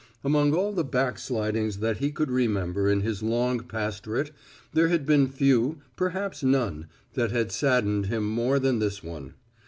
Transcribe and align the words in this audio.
Among 0.23 0.51
all 0.55 0.73
the 0.73 0.83
backslidings 0.83 1.77
that 1.77 1.97
he 1.97 2.11
could 2.11 2.31
remember 2.31 2.89
in 2.89 3.01
his 3.01 3.21
long 3.21 3.59
pastorate 3.59 4.31
there 4.73 4.87
had 4.87 5.05
been 5.05 5.27
few, 5.27 5.77
perhaps 5.95 6.41
none, 6.43 6.87
that 7.13 7.29
had 7.29 7.51
saddened 7.51 8.07
him 8.07 8.23
more 8.27 8.57
than 8.57 8.79
this 8.79 9.03
one. 9.03 9.35